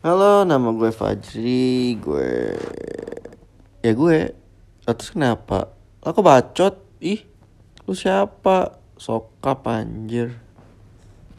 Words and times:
Halo, 0.00 0.48
nama 0.48 0.72
gue 0.72 0.88
Fajri, 0.96 1.92
gue 2.00 2.56
ya 3.84 3.92
gue. 3.92 4.32
Terus 4.80 5.12
kenapa? 5.12 5.76
Aku 6.00 6.24
bacot, 6.24 6.72
ih, 7.04 7.28
lu 7.84 7.92
siapa? 7.92 8.80
Sokap 8.96 9.68
anjir. 9.68 10.40